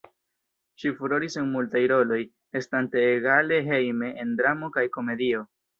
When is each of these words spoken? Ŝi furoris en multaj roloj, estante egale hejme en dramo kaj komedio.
Ŝi 0.83 0.91
furoris 1.01 1.37
en 1.41 1.51
multaj 1.57 1.83
roloj, 1.93 2.19
estante 2.63 3.07
egale 3.13 3.63
hejme 3.73 4.15
en 4.25 4.37
dramo 4.43 4.77
kaj 4.79 4.91
komedio. 4.99 5.51